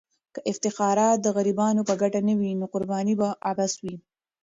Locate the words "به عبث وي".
3.19-3.95